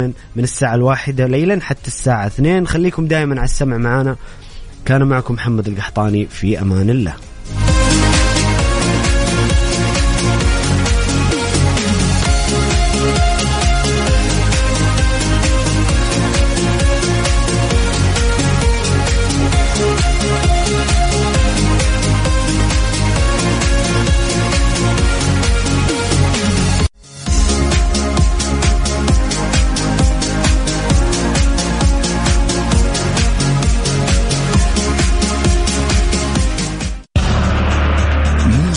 [0.00, 0.14] من
[0.44, 2.66] الساعة الواحدة ليلا حتى الساعة اثنين.
[2.66, 4.16] خليكم دائما على السمع معنا
[4.84, 6.26] كان معكم محمد القحطاني.
[6.26, 7.14] في أمان الله.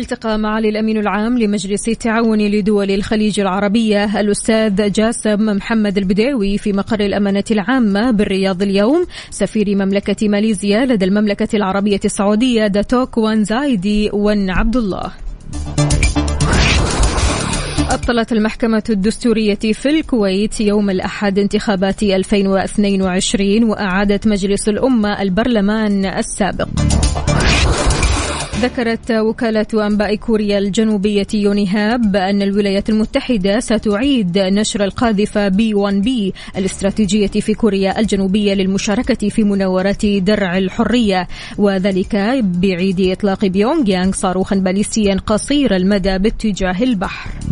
[0.00, 7.00] التقى معالي الأمين العام لمجلس التعاون لدول الخليج العربية الأستاذ جاسم محمد البداوي في مقر
[7.00, 9.06] الأمانة العامة بالرياض اليوم.
[9.30, 15.12] سفير مملكة ماليزيا لدى المملكة العربية السعودية داتوك وان زايدي ون عبد الله
[17.90, 26.68] أبطلت المحكمة الدستورية في الكويت يوم الأحد انتخابات 2022 وأعادت مجلس الأمة البرلمان السابق.
[28.60, 36.34] ذكرت وكالة أنباء كوريا الجنوبية يونيهاب أن الولايات المتحدة ستعيد نشر القاذفة بي 1 بي
[36.56, 44.56] الاستراتيجية في كوريا الجنوبية للمشاركة في مناورات درع الحرية وذلك بعيد إطلاق بيونغ يانغ صاروخا
[44.56, 47.49] باليستيا قصير المدى باتجاه البحر.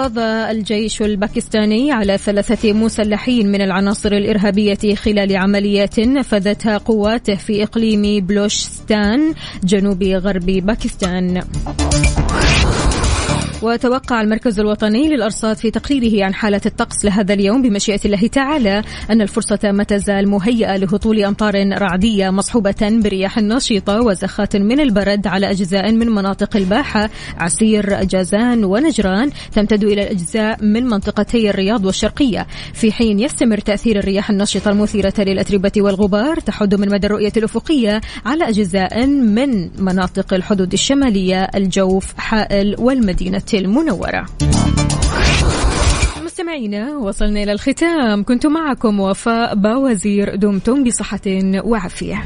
[0.00, 8.26] قضى الجيش الباكستاني على ثلاثة مسلحين من العناصر الإرهابية خلال عمليات نفذتها قواته في إقليم
[8.26, 9.34] بلوشستان
[9.64, 11.42] جنوب غرب باكستان.
[13.62, 19.20] وتوقع المركز الوطني للأرصاد في تقريره عن حالة الطقس لهذا اليوم بمشيئة الله تعالى أن
[19.20, 25.92] الفرصة ما تزال مهيئة لهطول أمطار رعدية مصحوبة برياح نشطة وزخات من البرد على أجزاء
[25.92, 32.46] من مناطق الباحة عسير جازان ونجران تمتد إلى الأجزاء من منطقتي الرياض والشرقية.
[32.74, 38.48] في حين يستمر تأثير الرياح النشطة المثيرة للأتربة والغبار تحد من مدى الرؤية الأفقية على
[38.48, 43.49] أجزاء من مناطق الحدود الشمالية الجوف حائل والمدينة.
[43.54, 44.26] المنورة.
[46.24, 48.24] مستمعينا وصلنا إلى الختام.
[48.24, 51.20] كنت معكم وفاء باوزير دمتم بصحة
[51.64, 52.24] وعافية.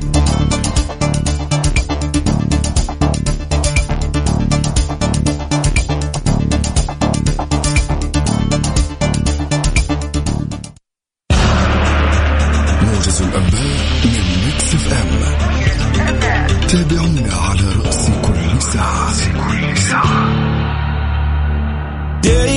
[12.83, 15.09] موجز الأنباء من ميكس إف إم.
[16.69, 17.84] تابعونا على رأس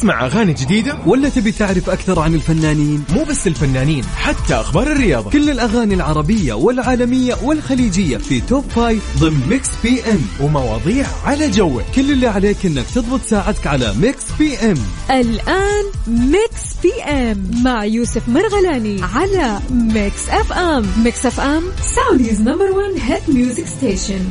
[0.00, 5.30] تسمع أغاني جديدة ولا تبي تعرف أكثر عن الفنانين؟ مو بس الفنانين حتى أخبار الرياضة.
[5.30, 10.20] كل الأغاني العربية والعالمية والخليجية في top five ضمن ميكس بي إم.
[10.40, 11.82] ومواضيع على جوك.
[11.94, 14.76] كل اللي عليك إنك تضبط ساعتك على ميكس بي إم.
[15.10, 20.86] الآن ميكس بي إم مع يوسف مرغلاني على ميكس أف أم.
[21.04, 24.24] ميكس أف أم Saudi's number 1 hit music station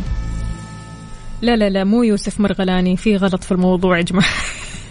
[1.42, 4.30] لا لا لا مو يوسف مرغلاني في غلط في الموضوع يا جماعة.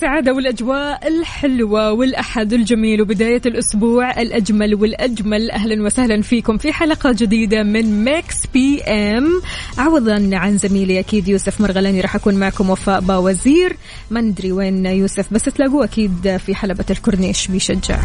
[0.00, 5.50] الخير والسعادة والأجواء الحلوة والأحد الجميل وبداية الأسبوع الأجمل والأجمل.
[5.50, 9.42] أهلا وسهلا فيكم في حلقة جديدة من ميكس بي ام
[9.78, 12.00] عوضا عن زميلي أكيد يوسف مرغلاني.
[12.00, 13.76] راح أكون معكم وفاء باوزير.
[14.10, 17.98] ما ندري وين يوسف بس تلاقوه أكيد في حلبة الكورنيش بيشجع.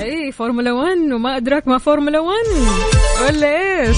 [0.00, 2.34] اي فورمولا 1 وما أدراك ما فورمولا 1
[3.28, 3.96] ولا إيش؟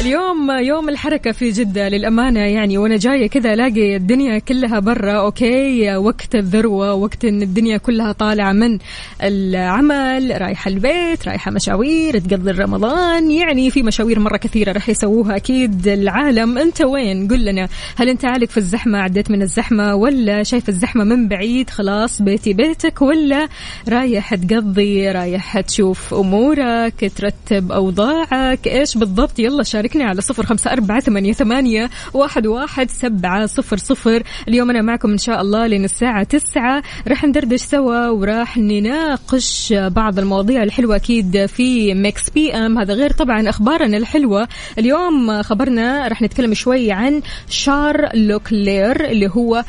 [0.00, 5.96] اليوم يوم الحركة في جدة للأمانة يعني وأنا جاية كذا ألاقي الدنيا كلها برا okay؟
[5.96, 8.78] وقت الذروة وقت إن الدنيا كلها طالعة من
[9.22, 13.30] العمل رايحة البيت رايحة مشاوير تقضي رمضان.
[13.30, 16.58] يعني في مشاوير مرة كثيرة راح يسووها أكيد العالم.
[16.58, 21.04] أنت وين؟ قل لنا هل أنت عالق في الزحمة؟ عديت من الزحمة؟ ولا شايف الزحمة
[21.04, 23.02] من بعيد؟ خلاص بيتي بيتك.
[23.02, 23.48] ولا
[23.88, 30.72] رايح تقضي رايح تشوف أمورك ترتب أوضاعك؟ إيش بالضبط؟ يلا شارك شاركني على صفر خمسة
[30.72, 34.22] أربعة ثمانية, ثمانية واحد, واحد سبعة صفر صفر.
[34.48, 36.82] اليوم أنا معكم إن شاء الله لين الساعة تسعة.
[37.08, 42.78] راح ندردش سوا وراح نناقش بعض المواضيع الحلوة أكيد في ميكس بي أم.
[42.78, 44.48] هذا غير طبعا أخبارنا الحلوة.
[44.78, 49.64] اليوم خبرنا راح نتكلم شوي عن شار لوكلير اللي هو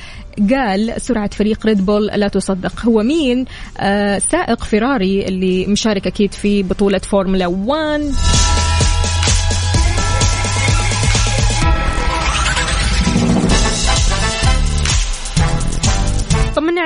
[0.50, 2.86] قال سرعة فريق ريد بول لا تصدق.
[2.86, 3.46] هو مين؟
[3.80, 8.12] آه سائق فيراري اللي مشارك أكيد في بطولة فورمولا 1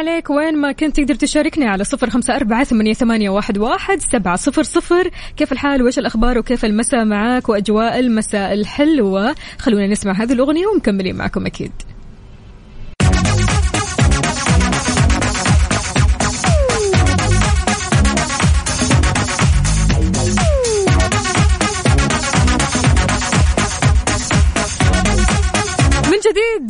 [0.09, 0.29] عليك.
[0.29, 5.11] وين ما كنت تقدر تشاركني على صفر خمسة أربعة ثمانية, واحد, واحد سبعة صفر صفر.
[5.37, 11.15] كيف الحال؟ وإيش الأخبار؟ وكيف المساء معاك؟ وأجواء المساء الحلوة؟ خلونا نسمع هذه الأغنية ومكملين
[11.15, 11.71] معكم أكيد.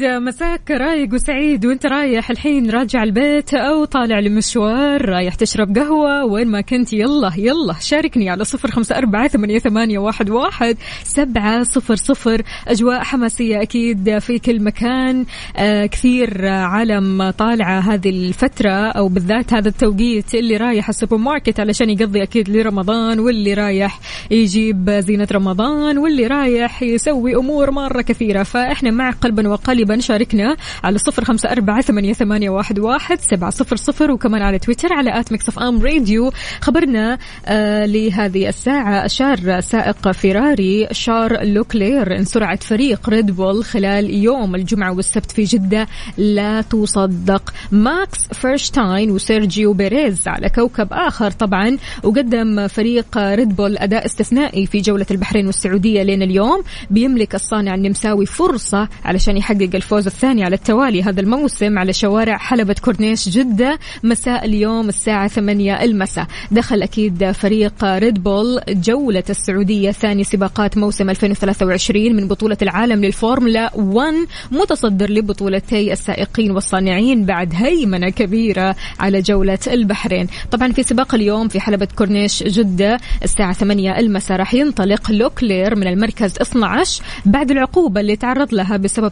[0.07, 6.48] مساك رايق وسعيد وأنت رايح الحين راجع البيت أو طالع لمشوار رايح تشرب قهوة وين
[6.48, 12.42] ما كنت يلا يلا شاركني على صفر خمسة أربعة ثمانية, واحد سبعة صفر صفر.
[12.68, 15.25] أجواء حماسية أكيد في كل مكان.
[15.57, 21.90] آه كثير عالم طالعة هذه الفترة أو بالذات هذا التوقيت اللي رايح السوبر ماركت علشان
[21.90, 24.00] يقضي أكيد لرمضان واللي رايح
[24.31, 28.44] يجيب زينة رمضان واللي رايح يسوي أمور مرة كثيرة.
[28.44, 33.75] فإحنا مع قلبا وقالبا شاركنا على صفر خمسة أربعة ثمانية, ثمانية واحد, واحد سبعة صفر
[33.75, 36.31] صفر وكمان على تويتر على at Mix FM Radio.
[36.62, 44.09] خبرنا آه لهذه الساعة أشار سائق فيراري شارل لوكلير إن سرعة فريق ريد بول خلال
[44.09, 45.88] يوم الجمعة والسبت في جدة.
[46.18, 47.53] لا تصدق.
[47.71, 51.77] ماكس فيرشتاين وسيرجيو بيريز على كوكب آخر طبعا.
[52.03, 56.63] وقدم فريق ريد بول أداء استثنائي في جولة البحرين والسعودية لين اليوم.
[56.89, 62.75] بيملك الصانع النمساوي فرصة علشان يحقق الفوز الثاني على التوالي هذا الموسم على شوارع حلبة
[62.81, 63.79] كورنيش جدة.
[64.03, 66.27] مساء اليوم الساعة 8 المساء.
[66.51, 73.71] دخل أكيد فريق ريد بول جولة السعودية ثاني سباقات موسم 2023 من بطولة العالم للفورمولا
[73.75, 74.13] 1
[74.51, 80.27] متصدر لبطولتي السائقين والصانعين بعد هيمنة كبيرة على جولة البحرين.
[80.51, 85.87] طبعا في سباق اليوم في حلبة كورنيش جدة الساعة 8 المساء راح ينطلق لوكلير من
[85.87, 89.09] المركز 12 بعد العقوبة اللي تعرض لها بسبب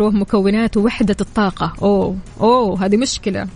[0.00, 1.72] تغييره مكونات وحدة الطاقة.
[1.82, 3.46] أوه أوه هذه مشكلة.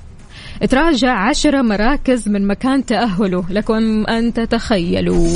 [0.71, 5.29] تراجع عشرة مراكز من مكان تأهله لكم أن تتخيلوا.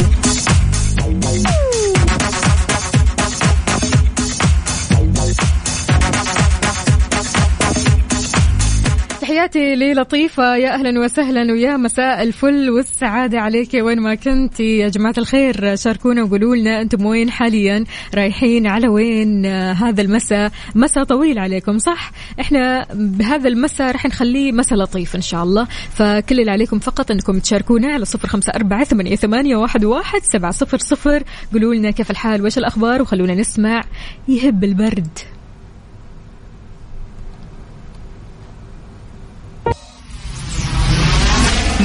[9.39, 10.57] تحياتي للطيفة.
[10.57, 13.75] يا أهلا وسهلا ويا مساء الفل والسعادة عليك.
[13.75, 19.47] وين ما كنت يا جماعة الخير شاركونا وقولوا لنا أنتم وين حاليا؟ رايحين على وين
[19.47, 25.43] هذا المساء؟ مساء طويل عليكم صح؟ إحنا بهذا المساء رح نخليه مساء لطيف إن شاء
[25.43, 25.67] الله.
[25.91, 30.79] فكل اللي عليكم فقط أنكم تشاركونا على صفر خمسة أربعة ثمانية, واحد, واحد سبعة صفر
[30.79, 31.23] صفر.
[31.53, 33.85] قولوا لنا كيف الحال؟ وإيش الأخبار؟ وخلونا نسمع.
[34.29, 35.19] يهب البرد.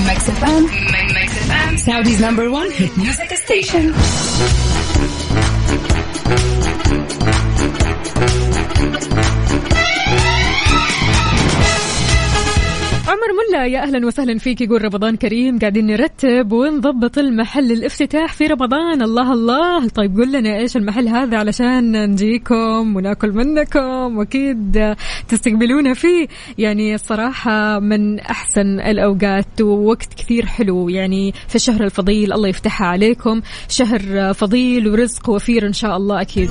[0.06, 0.64] Mix FM.
[1.14, 1.80] Mix FM.
[1.80, 3.94] Saudi's number one hit music station.
[13.14, 14.62] عمر ملا يا أهلا وسهلا فيك.
[14.62, 19.02] يقول رمضان كريم قاعدين نرتب ونضبط المحل الافتتاح في رمضان.
[19.02, 19.88] الله الله.
[19.88, 24.96] طيب قول لنا إيش المحل هذا علشان نجيكم وناكل منكم وأكيد
[25.28, 26.28] تستقبلونا فيه.
[26.58, 30.90] يعني الصراحة من أحسن الأوقات ووقت كثير حلو.
[30.90, 33.42] يعني في الشهر الفضيل الله يفتحها عليكم.
[33.70, 36.50] شهر فضيل ورزق وفير إن شاء الله أكيد.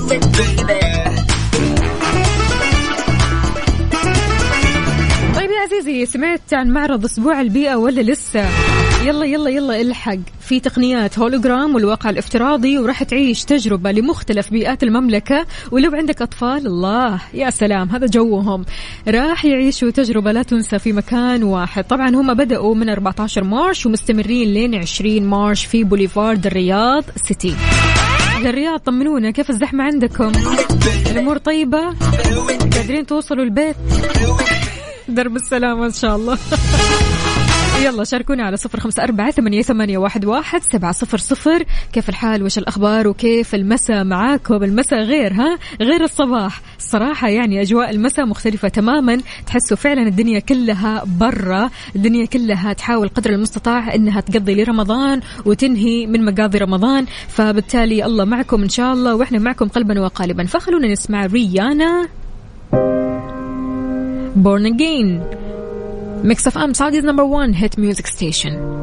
[5.80, 8.48] لي سمعت عن معرض أسبوع البيئة ولا لسه؟
[9.04, 10.18] يلا يلا يلا الحق.
[10.40, 15.46] في تقنيات هولوجرام والواقع الافتراضي وراح تعيش تجربة لمختلف بيئات المملكة.
[15.70, 18.64] ولو عندك أطفال الله يا سلام هذا جوهم.
[19.08, 21.84] راح يعيشوا تجربة لا تنسى في مكان واحد.
[21.84, 27.54] طبعا هم بدأوا من 14 March ومستمرين لين 20 March في بوليفارد الرياض سيتي.
[28.36, 30.32] أهل الرياض طمنونا كيف الزحمة عندكم؟
[31.10, 31.94] الأمور طيبة؟
[32.74, 33.76] قادرين توصلوا البيت؟
[35.08, 36.38] درب السلامة إن شاء الله.
[37.84, 41.64] يلا شاركونا على صفر خمسة أربعة ثمانية, ثمانية واحد, واحد سبعة صفر صفر.
[41.92, 46.60] كيف الحال؟ وش الأخبار؟ وكيف المساء معاكم المساء غير ها؟ غير الصباح.
[46.78, 49.20] الصراحة يعني أجواء المساء مختلفة تماما.
[49.46, 56.24] تحسوا فعلا الدنيا كلها برا الدنيا كلها تحاول قدر المستطاع أنها تقضي لرمضان وتنهي من
[56.24, 57.06] مقاضي رمضان.
[57.28, 60.44] فبالتالي الله معكم إن شاء الله وإحنا معكم قلبا وقالبا.
[60.44, 62.08] فخلونا نسمع ريانا.
[64.34, 65.20] Born Again.
[66.24, 68.82] Mix FM Saudi's number one hit music station.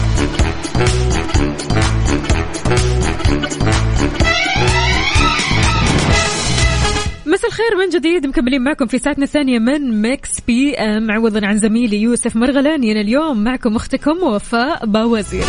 [7.51, 11.11] الخير من جديد مكملين معكم في ساعتنا الثانية من Mix PM.
[11.11, 12.91] عوضا عن زميلي يوسف مرغلاني.
[12.91, 15.43] أنا اليوم معكم أختكم وفاء باوزير.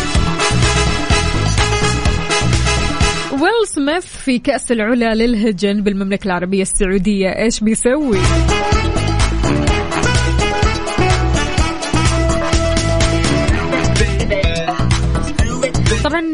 [3.31, 7.27] ويل سميث في كأس العلا للهجن بالمملكة العربية السعودية.
[7.27, 8.17] إيش بيسوي؟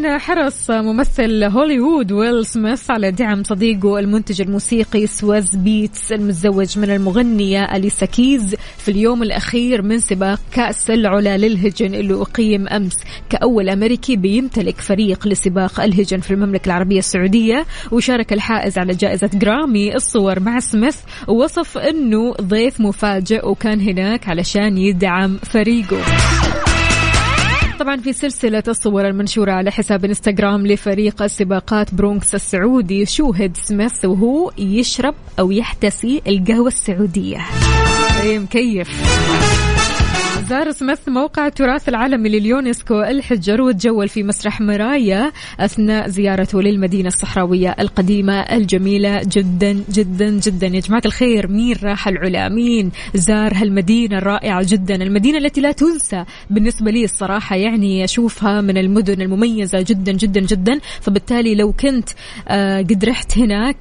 [0.08, 7.76] حرص ممثل هوليوود ويل سميث على دعم صديقه المنتج الموسيقي سويز بيتز المتزوج من المغنية
[7.76, 8.56] أليشا كيز.
[8.78, 12.96] في اليوم الأخير من سباق كأس العلا للهجن اللي أقيم أمس
[13.30, 17.66] كأول أمريكي بيمتلك فريق لسباق الهجن في المملكة العربية السعودية.
[17.92, 24.78] وشارك الحائز على جائزة جرامي الصور مع سميث ووصف أنه ضيف مفاجئ وكان هناك علشان
[24.78, 25.98] يدعم فريقه.
[27.80, 33.06] طبعا في سلسلة الصور المنشورة على حساب إنستغرام لفريق السباقات برونكس السعودي.
[33.06, 37.38] شوهد سميث وهو يشرب أو يحتسي القهوة السعودية.
[38.26, 38.90] مكيف
[40.50, 47.76] زار سميث موقع التراث العالمي لليونسكو الحجر وتجول في مسرح مرايا أثناء زيارته للمدينة الصحراوية
[47.80, 50.68] القديمة الجميلة جدا جدا جدا.
[50.68, 56.26] يا جماعة الخير مين راح العلا؟ مين زار هالمدينة الرائعة جدا؟ المدينة التي لا تنسى
[56.50, 60.80] بالنسبة لي الصراحة يعني أشوفها من المدن المميزة جدا جدا جدا.
[61.02, 62.10] فبالتالي لو كنت
[62.48, 63.78] آه قد رحت هناك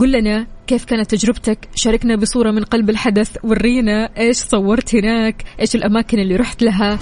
[0.00, 5.74] قل لنا كيف كانت تجربتك؟ شاركنا بصورة من قلب الحدث ورينا إيش صورت هناك إيش
[5.74, 6.98] الأماكن اللي رحت لها.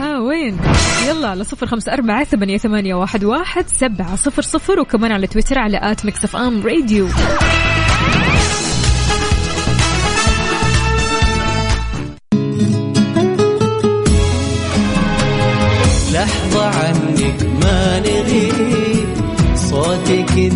[0.00, 0.56] ها وين؟
[1.08, 5.58] يلا على صفر خمسة أربعة ثمانية, ثمانية واحد, واحد سبعة صفر صفر وكمان على تويتر
[5.58, 7.08] على at Mix FM Radio.
[16.12, 19.08] لحظة عنك ما نغيب
[19.54, 20.52] صوتك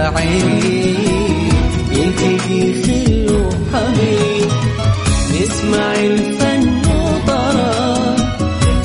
[0.00, 0.96] الشاعري
[1.92, 4.50] يلتقي خل وحبيب
[5.40, 8.16] نسمع الفن وطرا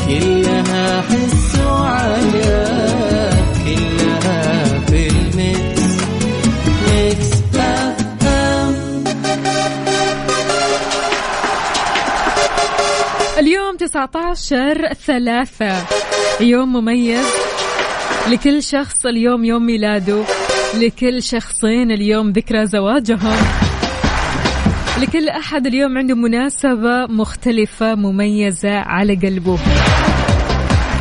[0.07, 3.29] كلها حس وعلا
[3.65, 5.95] كلها في ال
[6.87, 9.03] Mix Mix FM
[13.37, 15.85] اليوم 19 ثلاثة
[16.39, 17.25] يوم مميز
[18.31, 20.34] لكل شخص اليوم يوم ميلاده.
[20.81, 23.35] لكل شخصين اليوم ذكرى زواجهم.
[25.01, 29.59] لكل أحد اليوم عنده مناسبة مختلفة مميزة على قلبه.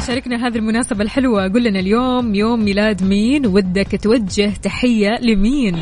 [0.07, 1.49] شاركنا هذه المناسبة الحلوة.
[1.49, 5.77] قل لنا اليوم يوم ميلاد مين؟ ودك توجه تحية لمين؟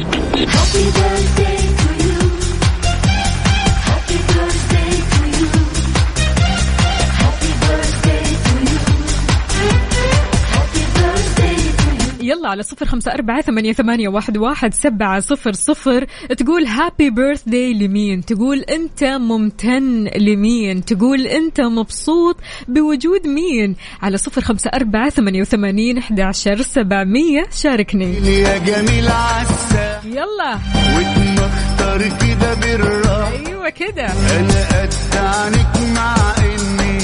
[12.42, 16.06] يلا على صفر خمسة أربعة ثمانية, ثمانية واحد, واحد سبعة صفر صفر.
[16.38, 22.36] تقول هابي بيرث داي لمين؟ تقول أنت ممتن لمين؟ تقول أنت مبسوط
[22.68, 27.42] بوجود مين؟ على صفر خمسة أربعة ثمانية وثمانين أحد عشر سبعمية.
[27.52, 28.14] شاركني.
[28.14, 29.98] يا جميل عسى.
[30.04, 30.58] يلا.
[30.96, 34.06] واتمختار كده بالراحة أيوة كده.
[34.06, 37.01] أنا قد عنك مع إني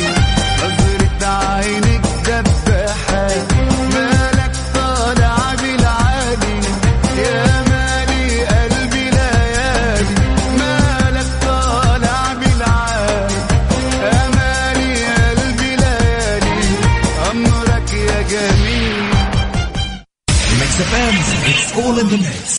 [21.81, 22.59] all in the mix.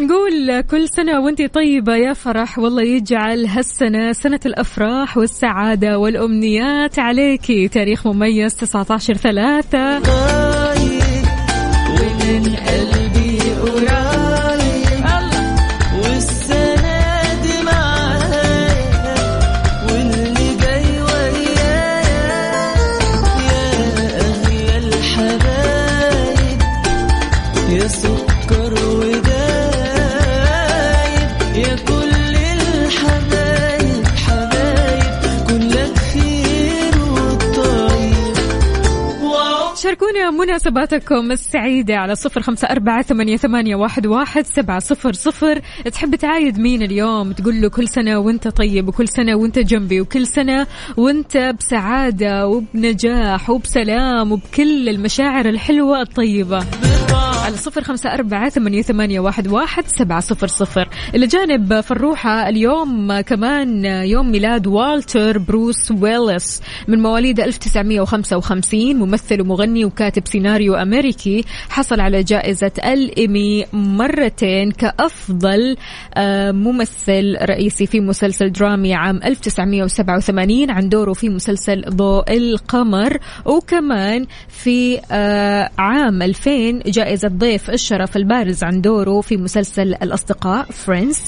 [0.00, 7.68] نقول كل سنة وانت طيبة يا فرح والله يجعل هالسنة سنة الأفراح والسعادة والأمنيات عليكي
[7.68, 9.96] تاريخ مميز 19 ثلاثة
[11.88, 13.05] ومن قلبي
[40.56, 45.60] مناسباتكم السعيدة على صفر خمسة أربعة ثمانية, ثمانية واحد, واحد سبعة صفر صفر.
[45.92, 50.26] تحب تعايد مين اليوم؟ تقول له كل سنة وانت طيب وكل سنة وانت جنبي وكل
[50.26, 56.58] سنة وانت بسعادة وبنجاح وبسلام وبكل المشاعر الحلوة الطيبة.
[57.46, 60.88] على صفر خمسة أربعة ثمانية, واحد سبعة صفر صفر.
[61.14, 69.84] إلى جانب فروحة اليوم كمان يوم ميلاد والتر بروس ويلس من مواليد 1955 ممثل ومغني
[69.84, 75.76] وكاتب سيناريو أمريكي حصل على جائزة الإيمي مرتين كأفضل
[76.14, 84.26] آه، ممثل رئيسي في مسلسل درامي عام 1987 عن دوره في مسلسل ضوء القمر وكمان
[84.48, 91.20] في آه، عام 2000 جائزة ضيف الشرف البارز عن دوره في مسلسل الأصدقاء Friends.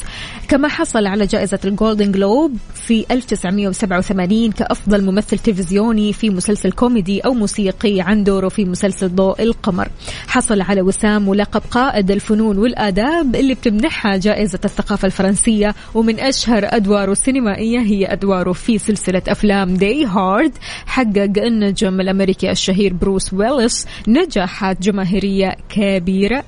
[0.48, 7.34] كما حصل على جائزة الجولدن جلوب في 1987 كأفضل ممثل تلفزيوني في مسلسل كوميدي أو
[7.34, 9.88] موسيقي عن دوره في مسلسل ضوء القمر.
[10.26, 17.12] حصل على وسام ولقب قائد الفنون والآداب اللي بتمنحها جائزة الثقافة الفرنسية ومن أشهر أدواره
[17.12, 20.52] السينمائية هي أدواره في سلسلة أفلام Die Hard
[20.86, 25.97] حقق النجم الأمريكي الشهير بروس ويلس نجاحات جماهيرية كبيرة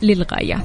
[0.03, 0.65] للغاية.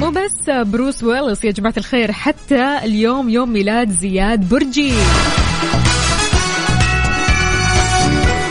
[0.00, 4.92] مو بس بروس ويلس يا جماعة الخير حتى اليوم يوم ميلاد زياد برجي.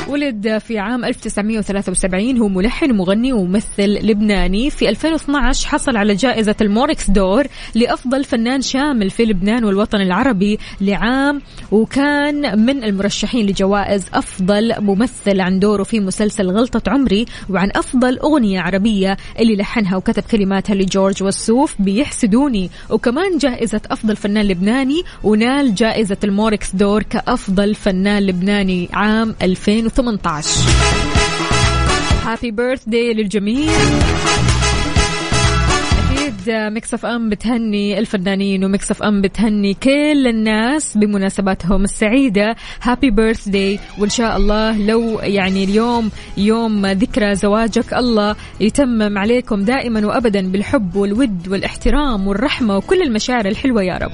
[0.09, 7.09] ولد في عام 1973 هو ملحن ومغني وممثل لبناني في 2012 حصل على جائزة الموركس
[7.09, 11.41] دور لأفضل فنان شامل في لبنان والوطن العربي لعام
[11.71, 18.59] وكان من المرشحين لجوائز أفضل ممثل عن دوره في مسلسل غلطة عمري وعن أفضل أغنية
[18.59, 26.17] عربية اللي لحنها وكتب كلماتها لجورج وسوف بيحسدوني وكمان جائزة أفضل فنان لبناني ونال جائزة
[26.23, 29.35] الموركس دور كأفضل فنان لبناني عام
[29.99, 30.49] 2018
[32.25, 33.71] Happy birthday للجميع
[36.11, 42.55] أكيد Mix FM بتهني الفنانين و Mix FM بتهني كل الناس بمناسباتهم السعيدة.
[42.81, 50.07] Happy birthday وإن شاء الله لو يعني اليوم يوم ذكرى زواجك الله يتمم عليكم دائما
[50.07, 54.11] وأبدا بالحب والود والإحترام والرحمة وكل المشاعر الحلوة يا رب.